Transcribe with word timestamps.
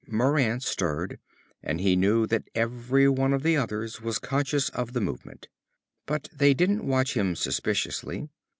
Moran 0.07 0.59
stirred, 0.59 1.19
and 1.61 1.79
he 1.79 1.95
knew 1.95 2.25
that 2.25 2.49
every 2.55 3.07
one 3.07 3.33
of 3.33 3.43
the 3.43 3.55
others 3.55 4.01
was 4.01 4.17
conscious 4.17 4.69
of 4.69 4.93
the 4.93 4.99
movement. 4.99 5.47
But 6.07 6.27
they 6.35 6.55
didn't 6.55 6.87
watch 6.87 7.15
him 7.15 7.35
suspiciously. 7.35 8.27